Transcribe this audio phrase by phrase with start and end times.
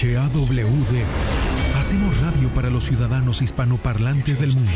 [0.00, 1.04] XHAWD.
[1.76, 4.70] Hacemos radio para los ciudadanos hispanoparlantes del mundo.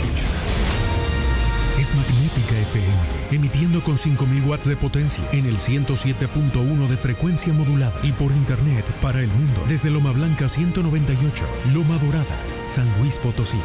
[1.78, 2.86] Es Magnética FM,
[3.30, 8.84] emitiendo con 5000 watts de potencia en el 107.1 de frecuencia modulada y por internet
[9.00, 12.36] para el mundo desde Loma Blanca 198, Loma Dorada,
[12.68, 13.58] San Luis Potosí,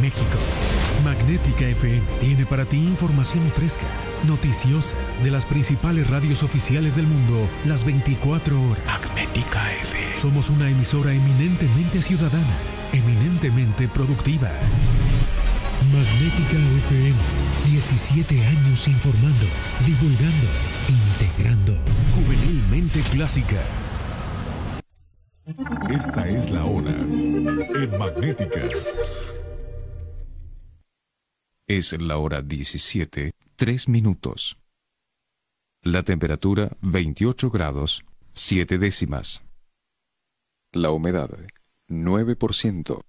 [0.00, 0.38] México.
[1.04, 3.86] Magnética FM tiene para ti información fresca,
[4.26, 8.84] noticiosa de las principales radios oficiales del mundo las 24 horas.
[8.86, 10.16] Magnética FM.
[10.16, 12.56] Somos una emisora eminentemente ciudadana,
[12.92, 14.50] eminentemente productiva.
[15.92, 17.18] Magnética FM.
[17.70, 19.46] 17 años informando,
[19.84, 20.46] divulgando,
[20.88, 21.76] integrando.
[22.14, 23.60] Juvenilmente clásica.
[25.90, 28.62] Esta es la hora en Magnética.
[31.74, 34.58] Es la hora 17, 3 minutos.
[35.82, 38.04] La temperatura 28 grados,
[38.34, 39.42] 7 décimas.
[40.72, 41.30] La humedad
[41.88, 43.00] 9%.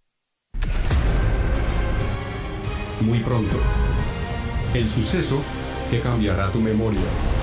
[3.01, 3.59] Muy pronto.
[4.73, 5.43] El suceso
[5.91, 7.42] que cambiará tu memoria.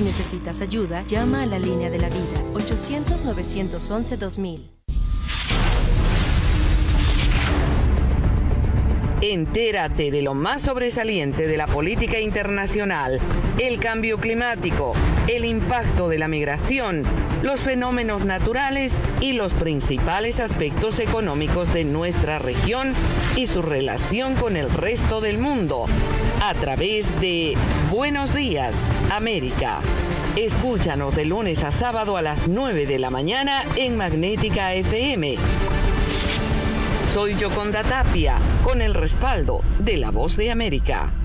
[0.00, 4.70] Si necesitas ayuda, llama a la línea de la vida 800-911-2000.
[9.20, 13.20] Entérate de lo más sobresaliente de la política internacional,
[13.58, 14.94] el cambio climático,
[15.28, 17.02] el impacto de la migración,
[17.42, 22.94] los fenómenos naturales y los principales aspectos económicos de nuestra región
[23.36, 25.84] y su relación con el resto del mundo
[26.42, 27.54] a través de
[27.90, 29.80] Buenos Días, América.
[30.36, 35.34] Escúchanos de lunes a sábado a las 9 de la mañana en Magnética FM.
[37.12, 41.19] Soy Yoconda Tapia, con el respaldo de La Voz de América.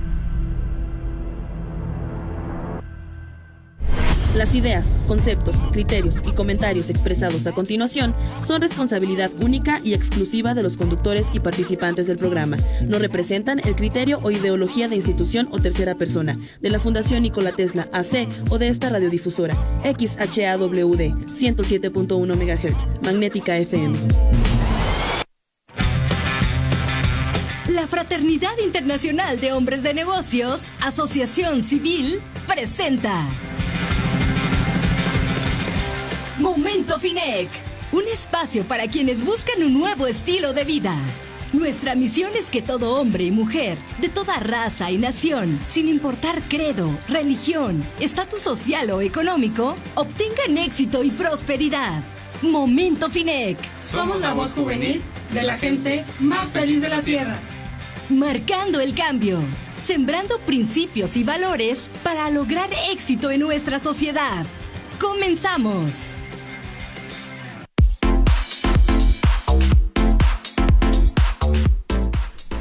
[4.36, 8.14] Las ideas, conceptos, criterios y comentarios expresados a continuación
[8.46, 12.58] son responsabilidad única y exclusiva de los conductores y participantes del programa.
[12.82, 17.54] No representan el criterio o ideología de institución o tercera persona, de la Fundación Nikola
[17.54, 23.98] Tesla AC o de esta radiodifusora XHAWD 107.1 MHz, Magnética FM.
[27.70, 33.28] La Fraternidad Internacional de Hombres de Negocios, Asociación Civil, presenta
[36.40, 37.48] Momento Finec,
[37.94, 40.94] un espacio para quienes buscan un nuevo estilo de vida.
[41.54, 46.42] Nuestra misión es que todo hombre y mujer, de toda raza y nación, sin importar
[46.50, 52.04] credo, religión, estatus social o económico, obtengan éxito y prosperidad.
[52.42, 53.58] Momento Finec.
[53.82, 57.40] Somos la voz juvenil de la gente más feliz de la Tierra.
[58.10, 59.40] Marcando el cambio,
[59.82, 64.46] sembrando principios y valores para lograr éxito en nuestra sociedad.
[65.00, 66.14] Comenzamos.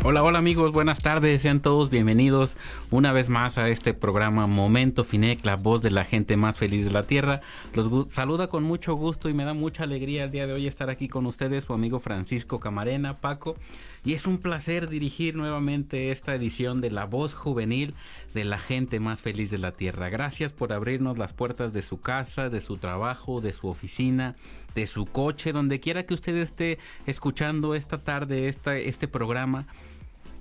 [0.07, 2.59] Hola, hola amigos, buenas tardes, sean todos bienvenidos
[2.91, 6.85] una vez más a este programa Momento Finec, la voz de la gente más feliz
[6.85, 7.41] de la Tierra.
[7.73, 10.91] Los saluda con mucho gusto y me da mucha alegría el día de hoy estar
[10.91, 13.57] aquí con ustedes, su amigo Francisco Camarena, Paco,
[14.05, 17.95] y es un placer dirigir nuevamente esta edición de La Voz Juvenil
[18.35, 20.11] de la gente más feliz de la Tierra.
[20.11, 24.37] Gracias por abrirnos las puertas de su casa, de su trabajo, de su oficina,
[24.75, 29.67] de su coche, donde quiera que usted esté escuchando esta tarde esta, este programa.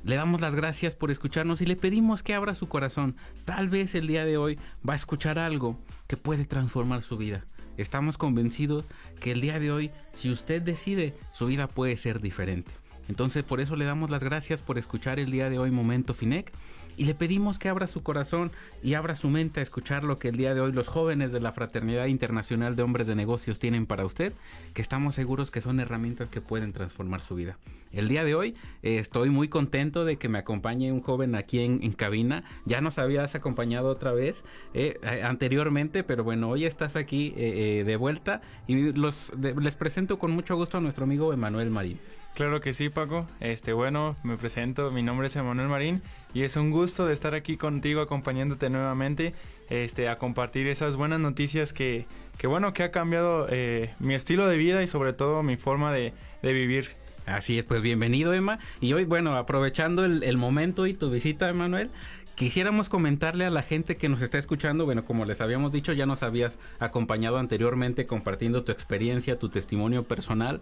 [0.04, 3.16] Le damos las gracias por escucharnos y le pedimos que abra su corazón.
[3.46, 7.46] Tal vez el día de hoy va a escuchar algo que puede transformar su vida.
[7.78, 8.86] Estamos convencidos
[9.22, 12.72] que el día de hoy, si usted decide, su vida puede ser diferente.
[13.08, 16.52] Entonces por eso le damos las gracias por escuchar el día de hoy Momento Finec
[16.98, 18.52] y le pedimos que abra su corazón
[18.82, 21.40] y abra su mente a escuchar lo que el día de hoy los jóvenes de
[21.40, 24.34] la Fraternidad Internacional de Hombres de Negocios tienen para usted,
[24.74, 27.58] que estamos seguros que son herramientas que pueden transformar su vida.
[27.92, 31.60] El día de hoy eh, estoy muy contento de que me acompañe un joven aquí
[31.60, 32.44] en, en cabina.
[32.66, 34.44] Ya nos habías acompañado otra vez
[34.74, 40.18] eh, anteriormente, pero bueno, hoy estás aquí eh, de vuelta y los, de, les presento
[40.18, 42.00] con mucho gusto a nuestro amigo Emanuel Marín.
[42.34, 43.28] Claro que sí, Paco.
[43.40, 46.02] Este, bueno, me presento, mi nombre es Emanuel Marín
[46.34, 49.34] y es un gusto de estar aquí contigo acompañándote nuevamente,
[49.70, 52.06] este, a compartir esas buenas noticias que,
[52.38, 55.92] que bueno, que ha cambiado eh, mi estilo de vida y sobre todo mi forma
[55.92, 56.92] de, de vivir.
[57.26, 58.60] Así es, pues bienvenido Emma.
[58.82, 61.90] Y hoy, bueno, aprovechando el, el momento y tu visita, Emanuel,
[62.36, 66.08] Quisiéramos comentarle a la gente que nos está escuchando, bueno, como les habíamos dicho, ya
[66.08, 70.60] nos habías acompañado anteriormente compartiendo tu experiencia, tu testimonio personal.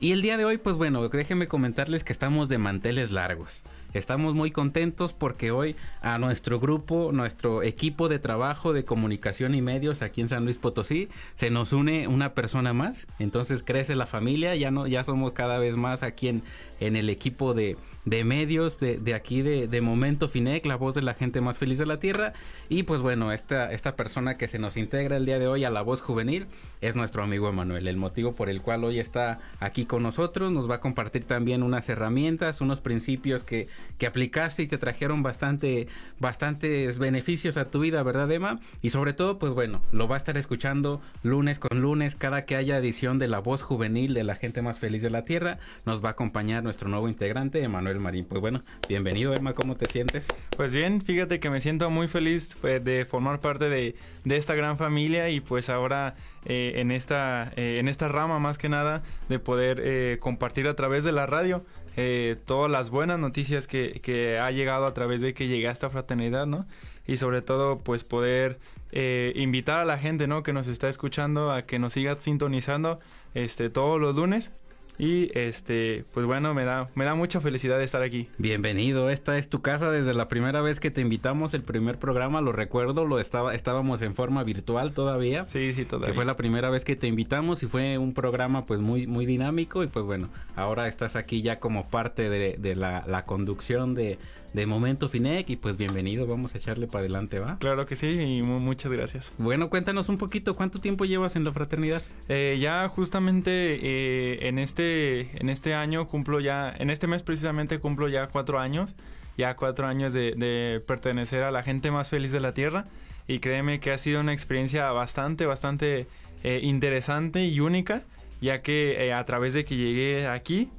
[0.00, 3.62] Y el día de hoy, pues bueno, déjenme comentarles que estamos de manteles largos.
[3.94, 9.62] Estamos muy contentos porque hoy a nuestro grupo, nuestro equipo de trabajo de comunicación y
[9.62, 13.06] medios aquí en San Luis Potosí, se nos une una persona más.
[13.20, 16.42] Entonces crece la familia, ya no, ya somos cada vez más aquí en,
[16.80, 20.94] en el equipo de, de medios de, de aquí de, de, Momento Finec, la voz
[20.94, 22.32] de la gente más feliz de la tierra.
[22.68, 25.70] Y pues bueno, esta, esta persona que se nos integra el día de hoy a
[25.70, 26.46] la voz juvenil
[26.80, 27.86] es nuestro amigo Emanuel.
[27.86, 31.62] El motivo por el cual hoy está aquí con nosotros nos va a compartir también
[31.62, 35.86] unas herramientas, unos principios que, que aplicaste y te trajeron bastante,
[36.18, 38.60] bastantes beneficios a tu vida, ¿verdad, Emma?
[38.82, 42.56] Y sobre todo, pues bueno, lo va a estar escuchando lunes con lunes, cada que
[42.56, 46.02] haya edición de la voz juvenil de la gente más feliz de la tierra, nos
[46.02, 48.24] va a acompañar nuestro nuevo integrante, Emanuel Marín.
[48.24, 50.22] Pues bueno, bienvenido Emma, ¿cómo te sientes?
[50.56, 53.94] Pues bien, fíjate que me siento muy feliz de formar parte de,
[54.24, 56.14] de esta gran familia y pues ahora
[56.46, 60.74] eh, en, esta, eh, en esta rama más que nada de poder eh, compartir a
[60.74, 61.64] través de la radio
[61.96, 65.70] eh, todas las buenas noticias que, que, ha llegado a través de que llegué a
[65.70, 66.66] esta fraternidad, ¿no?
[67.06, 68.58] Y sobre todo pues poder
[68.92, 70.42] eh, invitar a la gente, ¿no?
[70.42, 73.00] Que nos está escuchando a que nos siga sintonizando
[73.34, 74.52] este, todos los lunes
[74.98, 78.28] y este, pues bueno, me da, me da mucha felicidad de estar aquí.
[78.38, 82.40] Bienvenido, esta es tu casa desde la primera vez que te invitamos, el primer programa,
[82.40, 85.46] lo recuerdo, lo estaba, estábamos en forma virtual todavía.
[85.48, 86.08] Sí, sí, todavía.
[86.08, 89.26] Que fue la primera vez que te invitamos y fue un programa pues muy, muy
[89.26, 93.94] dinámico y pues bueno, ahora estás aquí ya como parte de, de la, la conducción
[93.94, 94.18] de,
[94.54, 97.58] de Momento Finec y pues bienvenido, vamos a echarle para adelante, ¿va?
[97.58, 99.32] Claro que sí y muchas gracias.
[99.36, 102.02] Bueno, cuéntanos un poquito, ¿cuánto tiempo llevas en la fraternidad?
[102.28, 107.80] Eh, ya justamente eh, en este en este año cumplo ya, en este mes precisamente
[107.80, 108.94] cumplo ya cuatro años,
[109.36, 112.86] ya cuatro años de, de pertenecer a la gente más feliz de la tierra
[113.26, 116.06] y créeme que ha sido una experiencia bastante, bastante
[116.44, 118.04] eh, interesante y única,
[118.40, 120.70] ya que a través de que llegué aquí,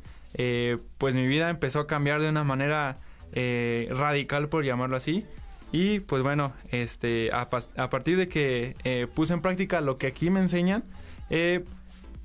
[0.98, 3.00] pues mi vida empezó a cambiar de una manera
[3.36, 5.26] eh, radical, por llamarlo así.
[5.72, 10.08] Y pues bueno, este, a, a partir de que eh, puse en práctica lo que
[10.08, 10.84] aquí me enseñan,
[11.30, 11.64] eh,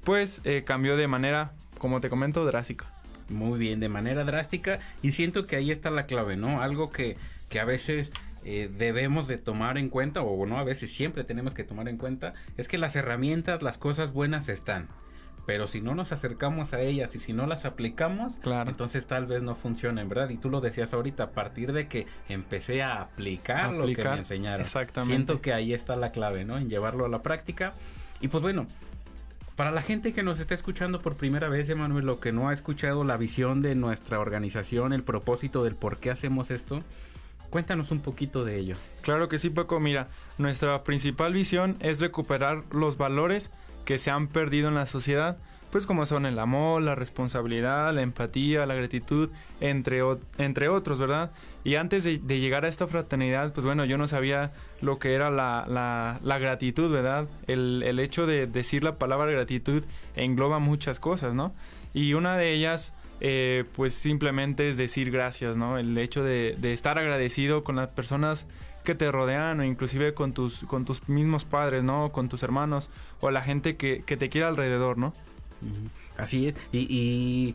[0.04, 2.86] pues cambió de manera, como te comento, drástica.
[3.28, 4.80] Muy bien, de manera drástica.
[5.02, 6.62] Y siento que ahí está la clave, ¿no?
[6.62, 7.16] Algo que,
[7.48, 8.12] que a veces
[8.44, 11.98] eh, debemos de tomar en cuenta, o no, a veces siempre tenemos que tomar en
[11.98, 14.88] cuenta, es que las herramientas, las cosas buenas están
[15.46, 18.70] pero si no nos acercamos a ellas y si no las aplicamos, claro.
[18.70, 20.30] entonces tal vez no funcionen, ¿verdad?
[20.30, 24.08] Y tú lo decías ahorita, a partir de que empecé a aplicar, aplicar lo que
[24.08, 24.60] me enseñaron.
[24.60, 25.14] Exactamente.
[25.14, 26.58] Siento que ahí está la clave, ¿no?
[26.58, 27.72] En llevarlo a la práctica.
[28.20, 28.66] Y pues bueno,
[29.56, 32.52] para la gente que nos está escuchando por primera vez, Emanuel, lo que no ha
[32.52, 36.82] escuchado la visión de nuestra organización, el propósito del por qué hacemos esto,
[37.50, 38.76] Cuéntanos un poquito de ello.
[39.02, 39.80] Claro que sí, Paco.
[39.80, 40.08] Mira,
[40.38, 43.50] nuestra principal visión es recuperar los valores
[43.90, 45.36] que se han perdido en la sociedad,
[45.72, 50.00] pues como son el amor, la responsabilidad, la empatía, la gratitud, entre,
[50.38, 51.32] entre otros, ¿verdad?
[51.64, 55.28] Y antes de, llegar a esta fraternidad, pues bueno, yo no sabía lo que era
[55.32, 55.66] la,
[56.22, 57.26] la, gratitud, ¿verdad?
[57.48, 59.82] El, el hecho de decir la palabra gratitud
[60.14, 61.52] engloba muchas cosas, ¿no?
[61.92, 62.92] Y una de ellas
[63.22, 65.76] eh, pues simplemente es decir gracias, ¿no?
[65.76, 68.46] El hecho de, estar agradecido con las personas
[68.84, 72.12] que te rodean o inclusive con tus, con tus mismos padres, ¿no?
[72.12, 75.12] Con tus hermanos o la gente que, que te quiere alrededor, ¿no?
[76.16, 76.54] Así es.
[76.72, 77.54] Y, y,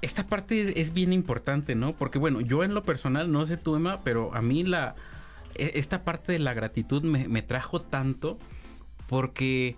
[0.00, 1.92] esta parte es bien importante, ¿no?
[1.92, 4.96] Porque bueno, yo en lo personal, no sé tu Emma, pero a mí la...
[5.54, 8.38] e, Esta parte de la gratitud me, me trajo tanto
[9.06, 9.76] porque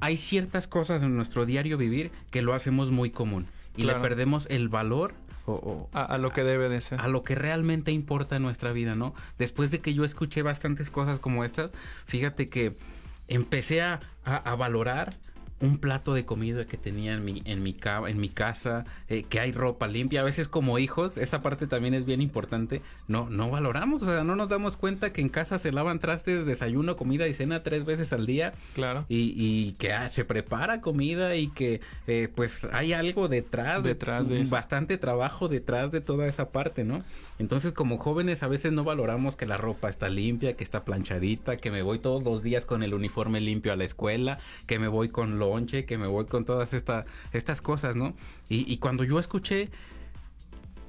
[0.00, 3.98] hay ciertas cosas en nuestro diario vivir que lo hacemos muy común y claro.
[3.98, 5.14] le perdemos el valor
[5.46, 7.00] o, o a, a, lo que debe de ser.
[7.00, 9.14] A lo que realmente importa en nuestra vida, ¿no?
[9.38, 11.70] Después de que yo escuché bastantes cosas como estas,
[12.06, 12.74] fíjate que
[13.28, 15.14] empecé a, a, a valorar
[15.60, 19.40] un plato de comida que tenía en mi, en mi, en mi casa, eh, que
[19.40, 20.20] hay ropa limpia.
[20.20, 24.24] A veces como hijos, esa parte también es bien importante, no, no valoramos, o sea,
[24.24, 27.84] no nos damos cuenta que en casa se lavan trastes, desayuno, comida y cena tres
[27.84, 28.52] veces al día.
[28.74, 29.06] Claro.
[29.08, 34.28] Y, y que ah, se prepara comida y que eh, pues hay algo detrás, detrás
[34.28, 37.02] de, de bastante trabajo detrás de toda esa parte, ¿no?
[37.38, 41.56] Entonces como jóvenes a veces no valoramos que la ropa está limpia, que está planchadita,
[41.56, 44.88] que me voy todos los días con el uniforme limpio a la escuela, que me
[44.88, 48.14] voy con lonche, que me voy con todas esta, estas cosas, ¿no?
[48.48, 49.70] Y, y, cuando yo escuché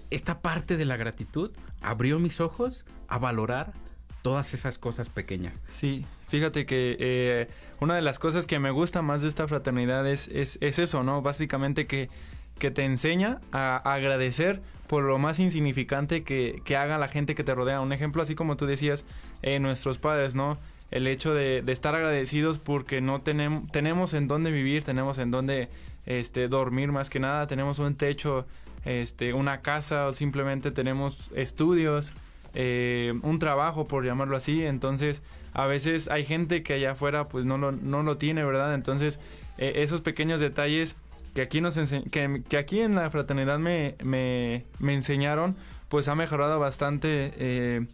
[0.10, 3.74] esta parte de la gratitud, abrió mis ojos a valorar
[4.22, 5.60] todas esas cosas pequeñas.
[5.68, 7.50] Sí, fíjate que eh,
[7.80, 11.04] una de las cosas que me gusta más de esta fraternidad es, es, es eso,
[11.04, 11.22] ¿no?
[11.22, 12.10] Básicamente que
[12.58, 17.44] que te enseña a agradecer por lo más insignificante que, que haga la gente que
[17.44, 17.82] te rodea.
[17.82, 19.06] Un ejemplo así como tú decías,
[19.42, 20.58] eh, nuestros padres, ¿no?
[20.92, 25.70] El hecho de, estar agradecidos porque no tenemos, tenemos en dónde vivir, tenemos en dónde
[26.06, 28.46] este, dormir más que nada, tenemos un techo,
[28.86, 32.14] este, una casa o simplemente tenemos estudios,
[32.54, 34.66] eh, un trabajo por llamarlo así.
[34.66, 35.22] Entonces
[35.54, 38.74] a veces hay gente que allá afuera pues no lo, no lo tiene, ¿verdad?
[38.74, 39.20] Entonces
[39.58, 40.96] eh, esos pequeños detalles
[41.38, 45.56] que aquí, nos que, que, aquí en la fraternidad me, me, me, enseñaron,
[45.88, 47.86] pues ha mejorado bastante eh,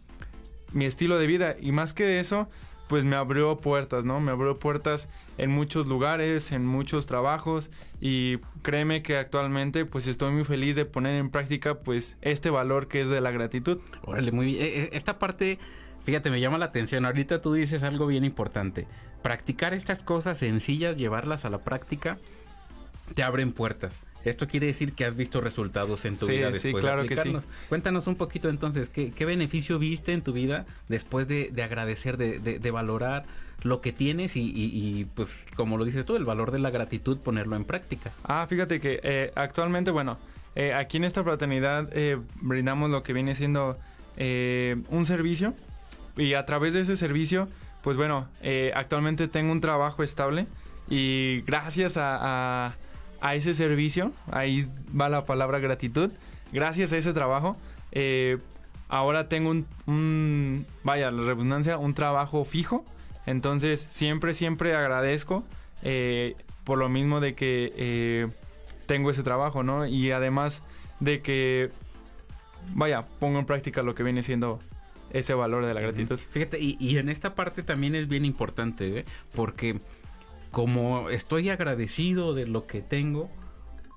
[0.72, 1.54] mi estilo de vida.
[1.60, 2.48] Y más que eso,
[2.88, 4.20] pues me abrió puertas, ¿no?
[4.20, 10.32] Me abrió puertas en muchos lugares, en muchos trabajos y créeme que actualmente pues estoy
[10.32, 13.80] muy feliz de poner en práctica pues este valor que es de la gratitud.
[14.02, 14.58] Órale, muy bien.
[14.60, 15.58] Eh, esta parte,
[16.00, 17.04] fíjate, me llama la atención.
[17.04, 18.86] Ahorita tú dices algo bien importante.
[19.22, 22.18] Practicar estas cosas sencillas, llevarlas a la práctica
[23.14, 24.02] te abren puertas.
[24.24, 27.16] Esto quiere decir que has visto resultados en tu vida después sí, claro de Que
[27.16, 27.36] sí.
[27.68, 32.16] Cuéntanos un poquito entonces, ¿qué, qué beneficio viste en tu vida después de, de agradecer,
[32.16, 33.24] de, de, de, valorar
[33.62, 36.70] lo que tienes y, y, y, pues como lo dices tú, el valor de la
[36.70, 38.12] gratitud, ponerlo en práctica?
[38.24, 40.18] Ah, fíjate que eh, actualmente, bueno,
[40.56, 43.78] eh, aquí en esta fraternidad eh, brindamos lo que viene siendo
[44.16, 45.54] un servicio
[46.16, 47.48] y a través de ese servicio,
[47.82, 50.46] pues bueno, eh, actualmente tengo un trabajo estable
[50.88, 52.74] y gracias a, a
[53.20, 54.64] a ese servicio, ahí
[54.98, 56.10] va la palabra gratitud,
[56.52, 57.56] gracias a ese trabajo,
[57.92, 58.38] eh,
[58.88, 62.84] ahora tengo un, un, vaya, la redundancia, un trabajo fijo,
[63.26, 65.44] entonces siempre, siempre agradezco
[65.82, 68.28] eh, por lo mismo de que eh,
[68.86, 69.86] tengo ese trabajo, ¿no?
[69.86, 70.62] Y además
[71.00, 71.70] de que,
[72.74, 74.60] vaya, pongo en práctica lo que viene siendo
[75.10, 76.18] ese valor de la gratitud.
[76.18, 79.04] Fíjate, y, y en esta parte también es bien importante, ¿eh?
[79.34, 79.78] porque
[80.54, 83.28] como estoy agradecido de lo que tengo,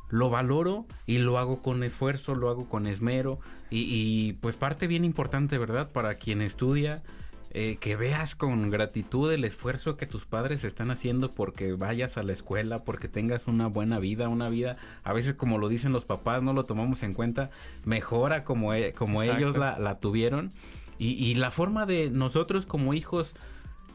[0.09, 3.39] lo valoro y lo hago con esfuerzo, lo hago con esmero.
[3.69, 5.91] Y, y pues parte bien importante, ¿verdad?
[5.91, 7.03] Para quien estudia,
[7.51, 12.23] eh, que veas con gratitud el esfuerzo que tus padres están haciendo porque vayas a
[12.23, 16.05] la escuela, porque tengas una buena vida, una vida, a veces como lo dicen los
[16.05, 17.51] papás, no lo tomamos en cuenta,
[17.85, 20.51] mejora como, como ellos la, la tuvieron.
[20.97, 23.35] Y, y la forma de nosotros como hijos,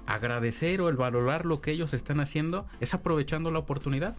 [0.07, 4.17] agradecer o el valorar lo que ellos están haciendo es aprovechando la oportunidad.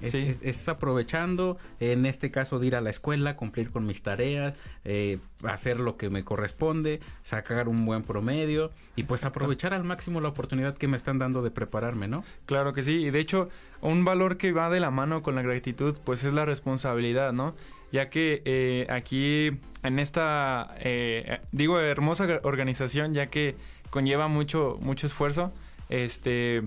[0.00, 0.26] Es, sí.
[0.28, 4.54] es, es, aprovechando, en este caso, de ir a la escuela, cumplir con mis tareas,
[4.84, 10.20] eh, hacer lo que me corresponde, sacar un buen promedio y pues aprovechar al máximo
[10.20, 12.24] la oportunidad que me están dando de prepararme, ¿no?
[12.46, 13.50] Claro que sí, y de hecho,
[13.82, 17.54] un valor que va de la mano con la gratitud, pues es la responsabilidad, ¿no?
[17.92, 23.56] Ya que eh, aquí, en esta, eh, digo, hermosa organización, ya que
[23.90, 25.52] conlleva mucho, mucho esfuerzo,
[25.88, 26.62] este,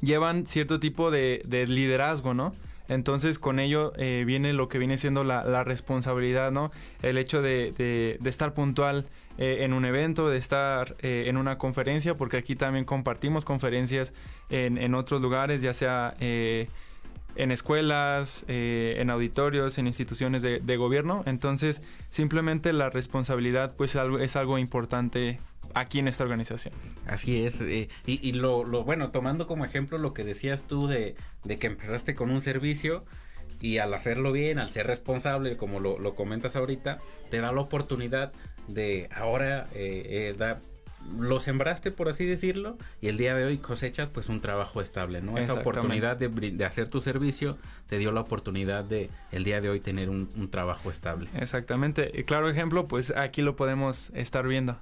[0.00, 2.54] llevan cierto tipo de, de liderazgo, ¿no?
[2.88, 6.72] Entonces con ello eh, viene lo que viene siendo la, la responsabilidad, ¿no?
[7.02, 9.06] El hecho de, estar puntual
[9.38, 14.12] eh, en un evento, de estar eh, en una conferencia, porque aquí también compartimos conferencias
[14.48, 16.66] en, en otros lugares, ya sea eh,
[17.36, 21.22] en escuelas, eh, en auditorios, en instituciones de, de, gobierno.
[21.26, 25.38] Entonces, simplemente la responsabilidad pues es algo importante
[25.74, 26.74] aquí en esta organización.
[27.06, 27.60] Así es.
[27.60, 31.58] Eh, y, y lo, lo, bueno, tomando como ejemplo lo que decías tú de, de,
[31.58, 33.04] que empezaste con un servicio
[33.60, 36.98] y al hacerlo bien, al ser responsable, como lo, lo comentas ahorita,
[37.30, 38.32] te da la oportunidad
[38.68, 40.60] de ahora eh, eh, da,
[41.18, 45.20] lo sembraste, por así decirlo, y el día de hoy cosechas pues un trabajo estable,
[45.20, 45.38] ¿no?
[45.38, 49.70] Esa oportunidad de, de, hacer tu servicio te dio la oportunidad de el día de
[49.70, 51.28] hoy tener un, un trabajo estable.
[51.34, 52.10] Exactamente.
[52.14, 54.78] Y claro ejemplo, pues aquí lo podemos estar viendo.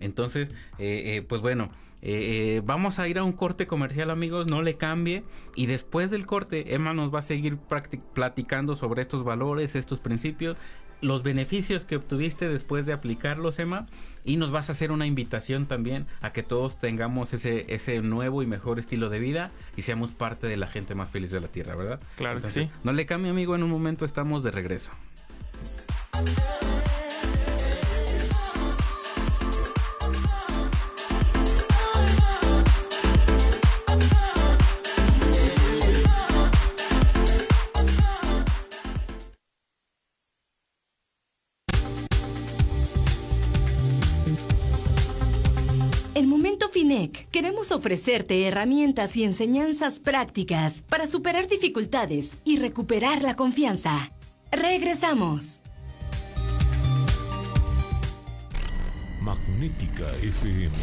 [0.00, 4.46] Entonces, eh, eh, pues bueno, eh, eh, vamos a ir a un corte comercial, amigos,
[4.48, 5.24] no le cambie.
[5.54, 7.58] Y después del corte, Emma nos va a seguir
[8.14, 10.56] platicando sobre estos valores, estos principios,
[11.00, 13.86] los beneficios que obtuviste después de aplicarlos, Emma.
[14.24, 18.42] Y nos vas a hacer una invitación también a que todos tengamos ese, ese nuevo
[18.42, 21.48] y mejor estilo de vida y seamos parte de la gente más feliz de la
[21.48, 22.00] Tierra, ¿verdad?
[22.16, 22.80] Claro Entonces, que sí.
[22.84, 24.92] No le cambie, amigo, en un momento estamos de regreso.
[47.30, 54.12] Queremos ofrecerte herramientas y enseñanzas prácticas para superar dificultades y recuperar la confianza.
[54.50, 55.60] Regresamos.
[59.20, 60.76] Magnética FM.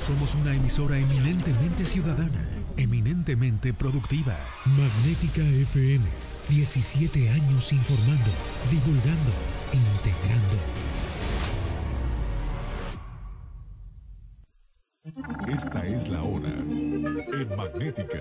[0.00, 4.38] Somos una emisora eminentemente ciudadana, eminentemente productiva.
[4.64, 6.04] Magnética FM
[6.48, 8.30] 17 años informando,
[8.70, 9.32] divulgando,
[9.72, 10.85] integrando.
[15.56, 18.20] Esta es la hora en Magnética.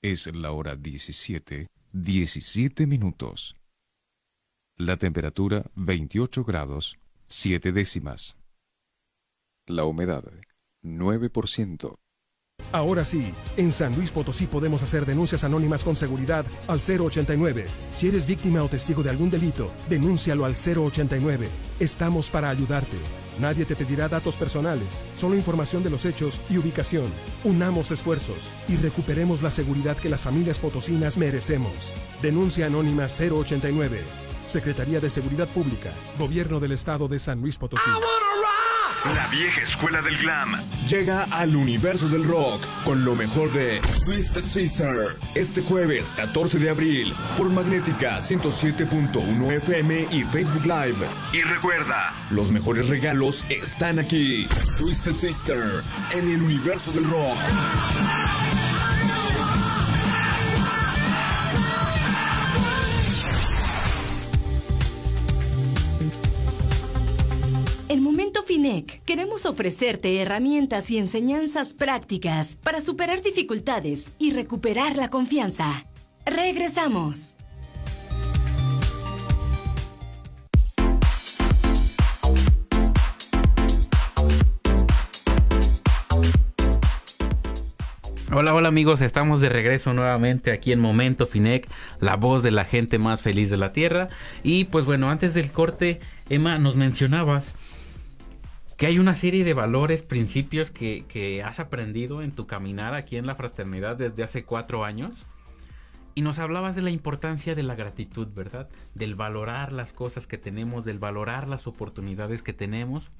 [0.00, 3.56] Es la hora 17, 17 minutos.
[4.76, 6.96] La temperatura 28 grados,
[7.26, 8.36] 7 décimas.
[9.66, 10.22] La humedad
[10.84, 11.96] 9%.
[12.70, 17.66] Ahora sí, en San Luis Potosí podemos hacer denuncias anónimas con seguridad al 089.
[17.90, 21.48] Si eres víctima o testigo de algún delito, denúncialo al 089.
[21.80, 22.96] Estamos para ayudarte.
[23.40, 27.10] Nadie te pedirá datos personales, solo información de los hechos y ubicación.
[27.42, 31.94] Unamos esfuerzos y recuperemos la seguridad que las familias potosinas merecemos.
[32.20, 34.00] Denuncia anónima 089.
[34.44, 37.90] Secretaría de Seguridad Pública, Gobierno del Estado de San Luis Potosí.
[39.04, 44.44] La vieja escuela del glam llega al universo del rock con lo mejor de Twisted
[44.44, 50.98] Sister este jueves 14 de abril por Magnética 107.1 FM y Facebook Live.
[51.32, 54.46] Y recuerda, los mejores regalos están aquí.
[54.76, 57.38] Twisted Sister en el universo del rock.
[68.50, 75.86] FINEC queremos ofrecerte herramientas y enseñanzas prácticas para superar dificultades y recuperar la confianza.
[76.26, 77.36] Regresamos.
[88.32, 91.68] Hola, hola amigos, estamos de regreso nuevamente aquí en Momento Finec,
[92.00, 94.08] la voz de la gente más feliz de la Tierra.
[94.42, 97.54] Y pues bueno, antes del corte, Emma, nos mencionabas
[98.80, 103.18] que hay una serie de valores, principios que, que has aprendido en tu caminar aquí
[103.18, 105.26] en la fraternidad desde hace cuatro años.
[106.14, 108.70] Y nos hablabas de la importancia de la gratitud, ¿verdad?
[108.94, 113.10] Del valorar las cosas que tenemos, del valorar las oportunidades que tenemos.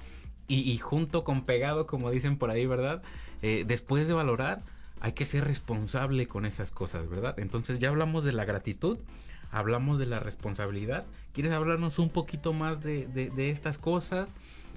[0.48, 3.02] Y, y junto con pegado, como dicen por ahí, ¿verdad?
[3.42, 4.62] Eh, después de valorar,
[4.98, 7.38] hay que ser responsable con esas cosas, ¿verdad?
[7.38, 8.98] Entonces ya hablamos de la gratitud,
[9.50, 11.04] hablamos de la responsabilidad.
[11.34, 14.32] ¿Quieres hablarnos un poquito más de, de, de estas cosas?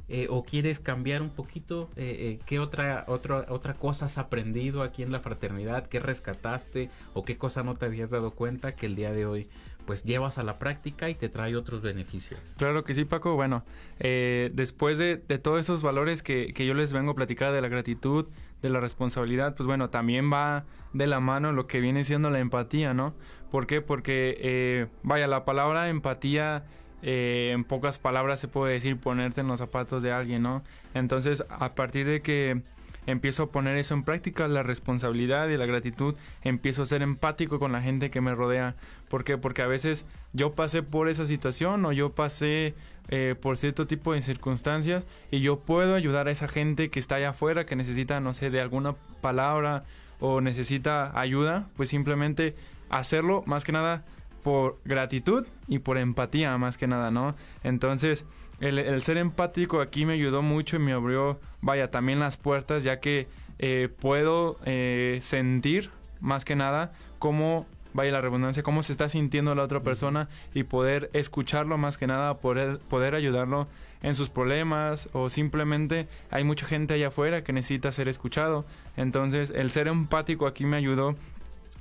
[0.09, 1.89] Eh, ¿O quieres cambiar un poquito?
[1.95, 5.87] Eh, eh, ¿Qué otra, otra, otra cosa has aprendido aquí en la fraternidad?
[5.87, 6.89] ¿Qué rescataste?
[7.13, 9.49] ¿O qué cosa no te habías dado cuenta que el día de hoy
[9.85, 12.39] pues llevas a la práctica y te trae otros beneficios?
[12.57, 13.35] Claro que sí, Paco.
[13.35, 13.65] Bueno,
[13.99, 17.67] después de, de, todos esos valores que, que yo les vengo a platicar de la
[17.67, 18.27] gratitud,
[18.61, 22.39] de la responsabilidad, pues bueno, también va de la mano lo que viene siendo la
[22.39, 23.13] empatía, ¿no?
[23.51, 23.81] ¿Por qué?
[23.81, 26.65] Porque, vaya, la palabra empatía,
[27.03, 30.63] eh, en pocas palabras se puede decir ponerte en los zapatos de alguien, ¿no?
[30.93, 32.61] Entonces, a partir de que
[33.05, 37.59] empiezo a poner eso en práctica, la responsabilidad y la gratitud, empiezo a ser empático
[37.59, 38.75] con la gente que me rodea.
[39.09, 39.37] ¿Por qué?
[39.37, 42.73] Porque a veces yo pasé por esa situación o yo pasé
[43.09, 47.15] eh, por cierto tipo de circunstancias y yo puedo ayudar a esa gente que está
[47.15, 49.83] allá afuera, que necesita, no sé, de alguna palabra
[50.21, 52.55] o necesita ayuda, pues simplemente
[52.89, 54.05] hacerlo más que nada
[54.43, 57.35] por gratitud y por empatía más que nada, ¿no?
[57.63, 58.25] Entonces,
[58.59, 62.83] el, el, ser empático aquí me ayudó mucho y me abrió, vaya, también las puertas,
[62.83, 63.27] ya que
[63.59, 69.55] eh, puedo eh, sentir más que nada cómo, vaya la redundancia, cómo se está sintiendo
[69.55, 73.67] la otra persona y poder escucharlo más que nada, poder, poder ayudarlo
[74.01, 78.65] en sus problemas o simplemente hay mucha gente allá afuera que necesita ser escuchado.
[78.97, 81.15] Entonces, el ser empático aquí me ayudó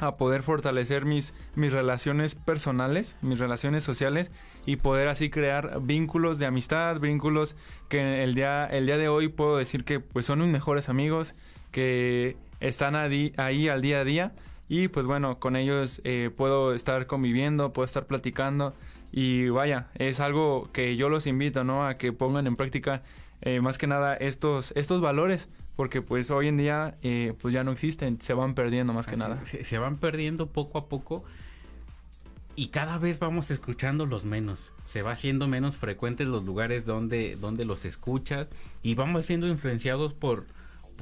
[0.02, 4.30] a poder fortalecer mis, mis relaciones personales, mis relaciones sociales
[4.66, 7.56] y poder así crear vínculos de amistad, vínculos
[7.88, 11.34] que el día, el día de hoy puedo decir que pues son mis mejores amigos,
[11.70, 14.32] que están ahí, ahí al día a día.
[14.68, 18.74] Y pues bueno, con ellos eh, puedo estar conviviendo, puedo estar platicando.
[19.10, 21.86] Y vaya, es algo que yo los invito, ¿no?
[21.86, 23.02] A que pongan en práctica
[23.42, 25.48] eh, más que nada estos, estos valores
[25.82, 29.14] porque pues hoy en día eh, pues ya no existen, se van perdiendo más que
[29.14, 29.44] Así, nada.
[29.44, 31.24] Se, se, van perdiendo poco a poco
[32.54, 34.70] y cada vez vamos escuchando los menos.
[34.86, 38.46] Se va haciendo menos frecuentes los lugares donde, donde los escuchas
[38.84, 40.46] y vamos siendo influenciados por,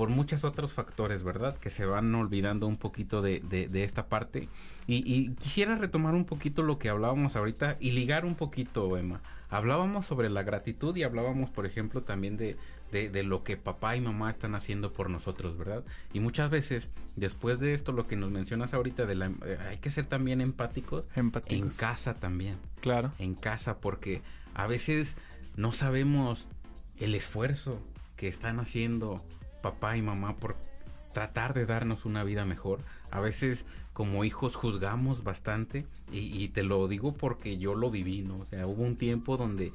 [0.01, 1.59] por muchos otros factores, ¿verdad?
[1.59, 4.49] Que se van olvidando un poquito de, de, de esta parte.
[4.87, 9.21] Y, y, quisiera retomar un poquito lo que hablábamos ahorita y ligar un poquito, Emma.
[9.51, 12.57] Hablábamos sobre la gratitud y hablábamos, por ejemplo, también de,
[12.93, 15.85] de, de, lo que papá y mamá están haciendo por nosotros, ¿verdad?
[16.15, 19.77] Y muchas veces, después de esto, lo que nos mencionas ahorita, de la, eh, hay
[19.77, 22.57] que ser también empáticos, empáticos en casa también.
[22.81, 23.13] Claro.
[23.19, 24.23] En casa, porque
[24.55, 25.19] a veces
[25.57, 26.49] no sabemos
[26.97, 27.83] el esfuerzo
[28.17, 29.23] que están haciendo
[29.61, 30.57] papá y mamá por
[31.13, 32.81] tratar de darnos una vida mejor.
[33.11, 38.39] A veces como hijos juzgamos bastante y, te lo digo porque yo lo viví, ¿no?
[38.39, 39.73] O sea, hubo un tiempo donde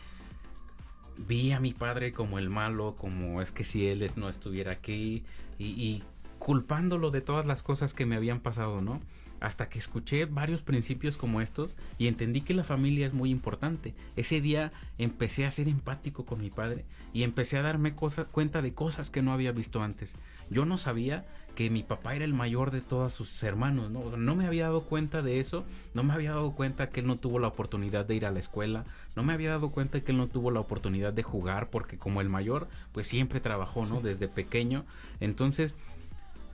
[1.17, 5.23] vi a mi padre como el malo, como es que si él no estuviera aquí
[5.57, 6.03] y, y
[6.39, 9.01] culpándolo de todas las cosas que me habían pasado, ¿no?
[9.39, 13.93] Hasta que escuché varios principios como estos y entendí que la familia es muy importante.
[14.15, 18.73] Ese día empecé a ser empático con mi padre y empecé a darme cuenta de
[18.73, 20.15] cosas que no había visto antes.
[20.49, 24.17] Yo no sabía que mi papá era el mayor de todos sus hermanos, ¿no?
[24.17, 27.15] no me había dado cuenta de eso, no me había dado cuenta que él no
[27.15, 28.83] tuvo la oportunidad de ir a la escuela,
[29.15, 32.19] no me había dado cuenta que él no tuvo la oportunidad de jugar porque como
[32.19, 34.01] el mayor, pues siempre trabajó, ¿no?
[34.01, 34.85] Desde pequeño.
[35.21, 35.75] Entonces,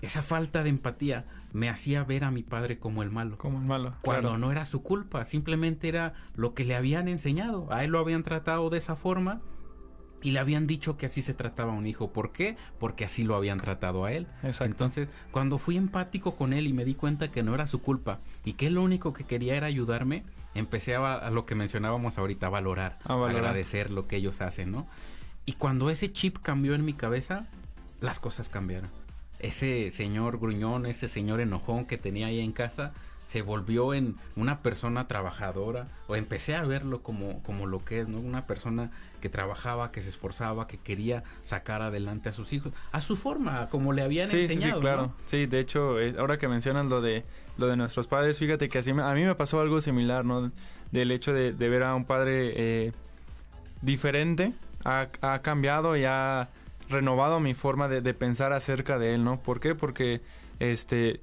[0.02, 3.38] esa falta de empatía me hacía ver a mi padre como el malo.
[3.38, 3.94] Como el malo.
[4.02, 7.72] Cuando no era su culpa, simplemente era lo que le habían enseñado.
[7.72, 9.42] A él lo habían tratado de esa forma
[10.24, 12.12] y le habían dicho que así se trataba a un hijo.
[12.14, 12.58] ¿Por qué?
[12.80, 14.28] Porque así lo habían tratado a él.
[14.42, 18.20] Entonces, cuando fui empático con él y me di cuenta que no era su culpa
[18.44, 20.24] y que él lo único que quería era ayudarme,
[20.56, 24.72] empecé a, lo que mencionábamos ahorita, a valorar, a valorar, agradecer lo que ellos hacen,
[24.72, 24.88] ¿no?
[25.46, 27.48] Y cuando ese chip cambió en mi cabeza,
[28.00, 29.01] las cosas cambiaron
[29.42, 32.94] ese señor gruñón, ese señor enojón que tenía ahí en casa,
[33.28, 38.10] se volvió en una persona trabajadora, o empecé a verlo como, como lo que es,
[38.10, 38.20] ¿no?
[38.20, 43.00] Una persona que trabajaba, que se esforzaba, que quería sacar adelante a sus hijos, a
[43.00, 44.76] su forma, como le habían enseñado.
[44.76, 45.14] Sí, claro.
[45.24, 47.24] Sí, de hecho, eh, ahora que mencionas lo de
[47.58, 50.52] lo de nuestros padres, fíjate que así a mí me pasó algo similar, ¿no?
[50.92, 52.92] Del hecho de, ver a un padre eh,
[53.82, 56.50] diferente, ha, ha cambiado y ha
[56.92, 59.42] renovado mi forma de, pensar acerca de él, ¿no?
[59.42, 59.76] ¿Por qué?
[59.76, 60.22] Porque,
[60.60, 61.22] este,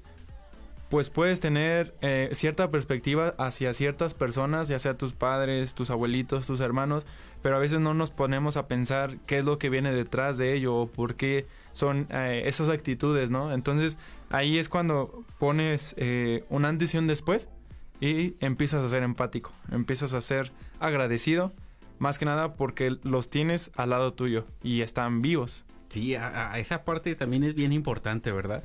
[0.89, 6.47] pues puedes tener eh, cierta perspectiva hacia ciertas personas, ya sea tus padres, tus abuelitos,
[6.47, 7.05] tus hermanos,
[7.41, 10.53] pero a veces no nos ponemos a pensar qué es lo que viene detrás de
[10.53, 13.53] ello o por qué son eh, esas actitudes, ¿no?
[13.53, 13.97] Entonces
[14.29, 17.47] ahí es cuando pones eh, un antes y un después
[18.01, 21.53] y empiezas a ser empático, empiezas a ser agradecido
[21.99, 25.65] más que nada porque los tienes al lado tuyo y están vivos.
[25.89, 28.63] Sí, a, esa parte también es bien importante, ¿verdad?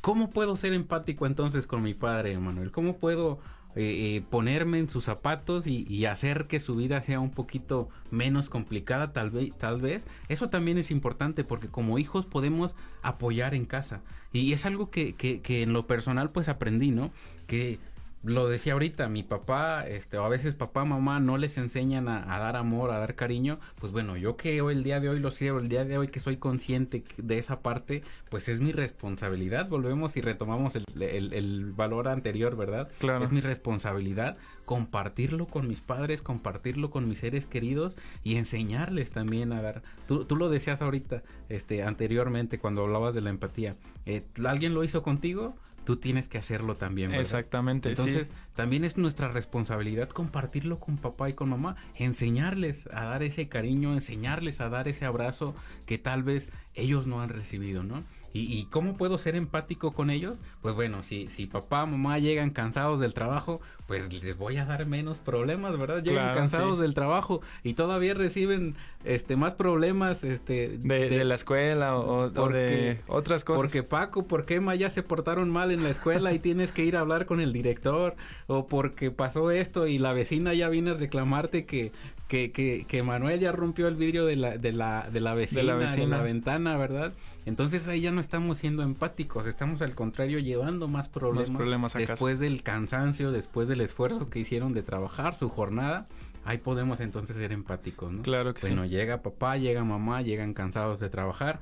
[0.00, 2.70] ¿Cómo puedo ser empático entonces con mi padre, Manuel?
[2.70, 3.38] ¿Cómo puedo
[3.76, 8.50] eh, eh, ponerme en sus zapatos y, hacer que su vida sea un poquito menos
[8.50, 10.06] complicada, tal vez, tal vez?
[10.28, 14.02] Eso también es importante porque como hijos podemos apoyar en casa.
[14.32, 17.10] Y es algo que, que, que en lo personal pues aprendí, ¿no?
[17.46, 17.78] Que
[18.24, 22.38] lo decía ahorita, mi papá, este, o a veces papá, mamá no les enseñan a,
[22.38, 25.30] dar amor, a dar cariño, pues bueno, yo que hoy, el día de hoy lo
[25.30, 29.68] sé, el día de hoy que soy consciente de esa parte, pues es mi responsabilidad,
[29.68, 32.90] volvemos y retomamos el, el, valor anterior, ¿verdad?
[32.98, 33.24] Claro.
[33.24, 39.52] Es mi responsabilidad compartirlo con mis padres, compartirlo con mis seres queridos y enseñarles también
[39.52, 39.82] a dar.
[40.08, 43.76] Tú, tú lo decías ahorita, este, anteriormente cuando hablabas de la empatía.
[44.06, 45.54] Eh, ¿Alguien lo hizo contigo?
[45.84, 47.10] Tú tienes que hacerlo también.
[47.10, 47.22] ¿verdad?
[47.22, 47.90] Exactamente.
[47.90, 53.48] Entonces, también es nuestra responsabilidad compartirlo con papá y con mamá, enseñarles a dar ese
[53.48, 55.54] cariño, enseñarles a dar ese abrazo
[55.86, 58.02] que tal vez ellos no han recibido, ¿no?
[58.36, 60.34] ¿Y, cómo puedo ser empático con ellos?
[60.60, 64.86] Pues bueno, si, si papá, mamá llegan cansados del trabajo, pues les voy a dar
[64.86, 66.02] menos problemas, ¿verdad?
[66.02, 72.28] Llegan cansados del trabajo y todavía reciben este más problemas este de, la escuela o,
[72.28, 73.60] de otras cosas.
[73.60, 76.96] Porque Paco, ¿por qué ya se portaron mal en la escuela y tienes que ir
[76.96, 78.16] a hablar con el director?
[78.48, 81.92] O porque pasó esto y la vecina ya viene a reclamarte que
[82.28, 85.60] que, que, que, Manuel ya rompió el vidrio de la, de la, de la vecina,
[85.60, 86.16] de la, vecina.
[86.16, 87.12] la ventana, ¿verdad?
[87.44, 92.38] Entonces ahí ya no estamos siendo empáticos, estamos al contrario llevando más problemas, problemas después
[92.38, 96.06] del cansancio, después del esfuerzo que hicieron de trabajar su jornada.
[96.46, 98.22] Ahí podemos entonces ser empáticos, ¿no?
[98.22, 98.68] Claro que sí.
[98.68, 101.60] Bueno, llega papá, llega mamá, llegan cansados de trabajar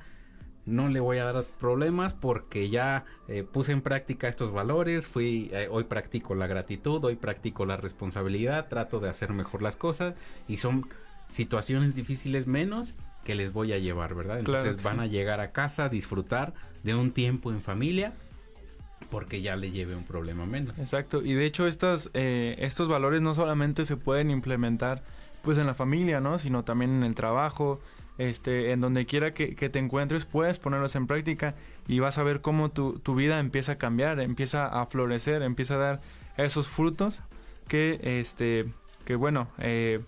[0.65, 5.49] no le voy a dar problemas porque ya eh, puse en práctica estos valores, fui,
[5.53, 10.15] eh, hoy practico la gratitud, hoy practico la responsabilidad, trato de hacer mejor las cosas
[10.47, 10.87] y son
[11.29, 14.39] situaciones difíciles menos que les voy a llevar, ¿verdad?
[14.39, 18.13] Entonces van a llegar a casa, disfrutar de un tiempo en familia
[19.09, 20.77] porque ya le lleve un problema menos.
[20.79, 25.03] Exacto, y de hecho estas, eh, estos valores no solamente se pueden implementar
[25.41, 26.39] pues en la familia, ¿no?
[26.39, 27.81] Sino también en el trabajo,
[28.17, 31.55] este, en donde quiera que, te encuentres, puedes ponerlos en práctica
[31.87, 35.77] y vas a ver cómo tu, vida empieza a cambiar, empieza a florecer, empieza a
[35.77, 36.01] dar
[36.37, 37.21] esos frutos
[37.67, 38.65] que, este,
[39.05, 40.01] que bueno, eh,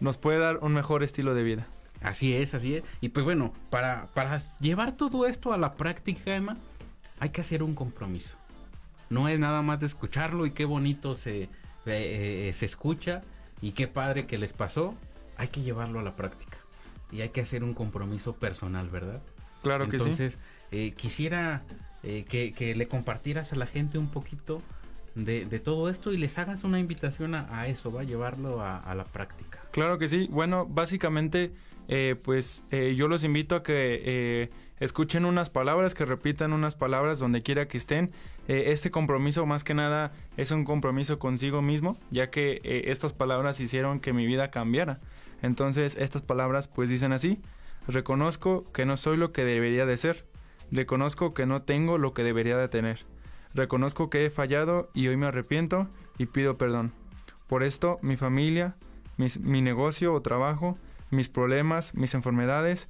[0.00, 1.66] nos puede dar un mejor estilo de vida.
[2.00, 2.84] Así es, así es.
[3.00, 6.56] Y pues bueno, para, para llevar todo esto a la práctica, Emma,
[7.20, 8.34] hay que hacer un compromiso.
[9.08, 11.48] No es nada más de escucharlo y qué bonito se, eh,
[11.86, 13.22] eh, se escucha
[13.60, 14.94] y qué padre que les pasó,
[15.42, 16.56] hay que llevarlo a la práctica
[17.10, 19.20] y hay que hacer un compromiso personal, ¿verdad?
[19.62, 20.04] Claro que sí.
[20.04, 20.38] Entonces,
[20.70, 21.62] eh, quisiera
[22.04, 24.62] eh, que, le compartieras a la gente un poquito
[25.16, 29.04] de, todo esto y les hagas una invitación a, eso, va a llevarlo a, la
[29.04, 29.60] práctica.
[29.72, 30.28] Claro que sí.
[30.30, 31.52] Bueno, básicamente,
[31.88, 37.18] eh, pues eh, yo los invito a que escuchen unas palabras, que repitan unas palabras
[37.18, 38.12] donde quiera que estén.
[38.46, 43.98] este compromiso más que nada es un compromiso consigo mismo, ya que estas palabras hicieron
[43.98, 45.00] que mi vida cambiara.
[45.42, 47.40] Entonces estas palabras pues dicen así,
[47.86, 50.24] reconozco que no soy lo que debería de ser,
[50.70, 53.04] reconozco que no tengo lo que debería de tener,
[53.54, 56.92] reconozco que he fallado y hoy me arrepiento y pido perdón.
[57.48, 58.76] Por esto mi familia,
[59.16, 60.78] mi negocio o trabajo,
[61.10, 62.88] mis problemas, mis enfermedades,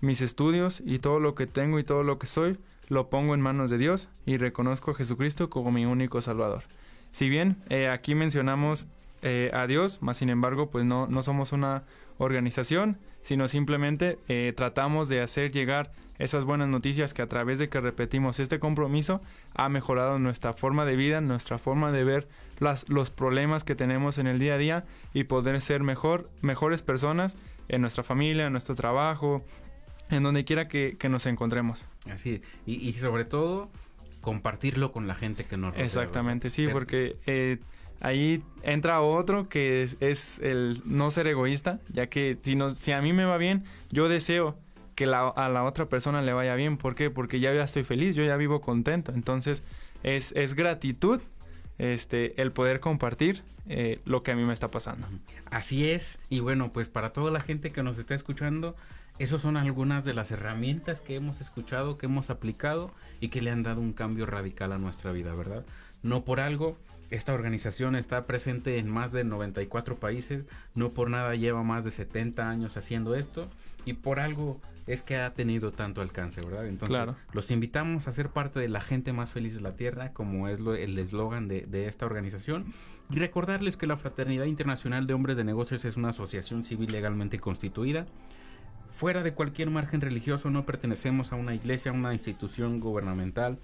[0.00, 3.40] mis estudios y todo lo que tengo y todo lo que soy, lo pongo en
[3.40, 6.64] manos de Dios y reconozco a Jesucristo como mi único Salvador.
[7.10, 8.86] Si bien eh, aquí mencionamos
[9.26, 11.84] eh, a Dios, más sin embargo, pues no, no somos una
[12.18, 17.70] organización, sino simplemente eh, tratamos de hacer llegar esas buenas noticias que a través de
[17.70, 19.22] que repetimos este compromiso
[19.54, 22.28] ha mejorado nuestra forma de vida, nuestra forma de ver
[22.60, 24.84] las, los problemas que tenemos en el día a día
[25.14, 29.42] y poder ser mejor, mejores personas en nuestra familia, en nuestro trabajo,
[30.10, 31.86] en donde quiera que, nos encontremos.
[32.10, 33.70] Así, y, y, sobre todo
[34.20, 35.86] compartirlo con la gente que nos rodea.
[35.86, 37.58] Exactamente, sí, porque eh,
[38.00, 43.00] ahí entra otro que es, el no ser egoísta, ya que si, no, si a
[43.00, 44.58] mí me va bien, yo deseo
[44.94, 46.76] que a la otra persona le vaya bien.
[46.76, 47.10] ¿Por qué?
[47.10, 49.12] Porque ya, ya estoy feliz, yo ya vivo contento.
[49.12, 49.62] Entonces
[50.02, 51.20] es, es gratitud
[51.78, 55.08] este, el poder compartir eh, lo que a mí me está pasando.
[55.46, 56.18] Así es.
[56.28, 58.76] Y bueno, pues para toda la gente que nos está escuchando,
[59.18, 63.50] esas son algunas de las herramientas que hemos escuchado, que hemos aplicado y que le
[63.50, 65.64] han dado un cambio radical a nuestra vida, ¿verdad?
[66.02, 66.76] No por algo
[67.10, 71.90] esta organización está presente en más de 94 países, no por nada lleva más de
[71.90, 73.48] 70 años haciendo esto
[73.84, 76.66] y por algo es que ha tenido tanto alcance, ¿verdad?
[76.66, 80.48] Entonces, los invitamos a ser parte de la gente más feliz de la Tierra, como
[80.48, 82.66] es el eslogan de, de esta organización,
[83.10, 87.38] y recordarles que la Fraternidad Internacional de Hombres de Negocios es una asociación civil legalmente
[87.38, 88.06] constituida.
[88.90, 93.58] Fuera de cualquier margen religioso, no pertenecemos a una iglesia, a una institución gubernamental,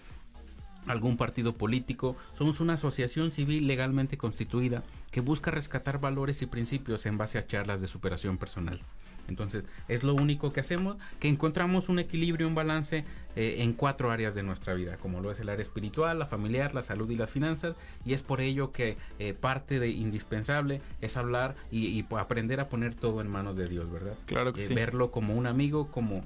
[0.86, 7.06] algún partido político, somos una asociación civil legalmente constituida que busca rescatar valores y principios
[7.06, 8.80] en base a charlas de superación personal.
[9.28, 13.04] Entonces, es lo único que hacemos, que encontramos un equilibrio, un balance
[13.36, 16.74] eh, en cuatro áreas de nuestra vida, como lo es el área espiritual, la familiar,
[16.74, 21.16] la salud y las finanzas, y es por ello que eh, parte de indispensable es
[21.16, 24.14] hablar y, aprender a poner todo en manos de Dios, ¿verdad?
[24.26, 24.74] Claro que eh, sí.
[24.74, 26.24] Verlo como un amigo, como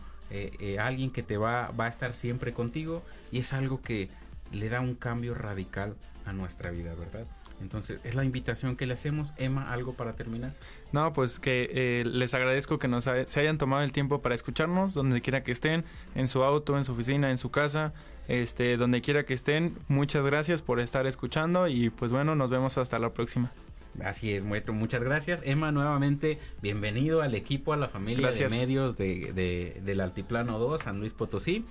[0.81, 4.09] alguien que te va, va a estar siempre contigo, y es algo que
[4.55, 7.27] le da un cambio radical a nuestra vida, ¿verdad?
[7.61, 9.33] Entonces, es la invitación que le hacemos.
[9.37, 10.53] Emma, ¿algo para terminar?
[10.93, 14.95] No, pues que eh, les agradezco que nos se hayan tomado el tiempo para escucharnos,
[14.95, 17.93] donde quiera que estén, en su auto, en su oficina, en su casa,
[18.29, 19.77] este, donde quiera que estén.
[19.89, 23.53] Muchas gracias por estar escuchando y pues bueno, nos vemos hasta la próxima.
[24.03, 25.41] Así es, muestro, muchas gracias.
[25.45, 30.99] Emma, nuevamente, bienvenido al equipo, a la familia de medios de, del Altiplano 2, San
[30.99, 31.65] Luis Potosí.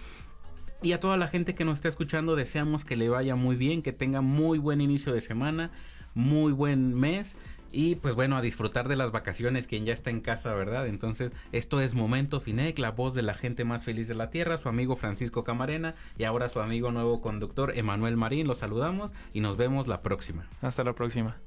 [0.84, 3.82] Y a toda la gente que nos está escuchando, deseamos que le vaya muy bien,
[3.82, 5.72] que tenga muy buen inicio de semana,
[6.14, 7.38] muy buen mes.
[7.72, 10.88] Y pues bueno, a disfrutar de las vacaciones, quien ya está en casa, ¿verdad?
[10.88, 14.58] Entonces, esto es Momento Finec, la voz de la gente más feliz de la Tierra,
[14.58, 18.46] su amigo Francisco Camarena y ahora su amigo nuevo conductor Emanuel Marín.
[18.46, 20.50] Los saludamos y nos vemos la próxima.
[20.62, 21.38] Hasta la próxima.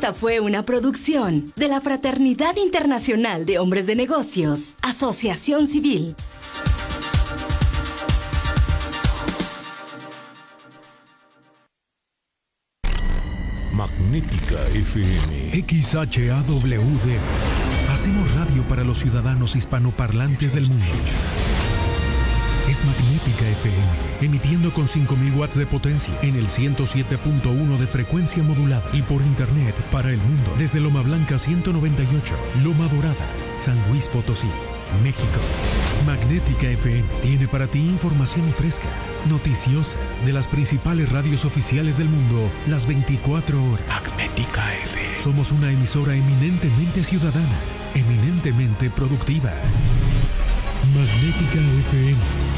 [0.00, 6.16] Esta fue una producción de la Fraternidad Internacional de Hombres de Negocios, Asociación Civil.
[13.74, 15.62] Magnética FM.
[15.68, 17.18] XHAWD.
[17.92, 20.86] Hacemos radio para los ciudadanos hispanoparlantes del mundo
[22.70, 23.76] es Magnética FM,
[24.20, 29.74] emitiendo con 5000 watts de potencia en el 107.1 de frecuencia modulada y por internet
[29.90, 33.26] para el mundo desde Loma Blanca 198, Loma Dorada,
[33.58, 34.46] San Luis Potosí,
[35.02, 35.40] México.
[36.06, 38.88] Magnética FM tiene para ti información fresca,
[39.28, 43.86] noticiosa de las principales radios oficiales del mundo las 24 horas.
[43.88, 45.18] Magnética FM.
[45.18, 47.58] Somos una emisora eminentemente ciudadana,
[47.96, 49.52] eminentemente productiva.
[50.94, 52.49] Magnética FM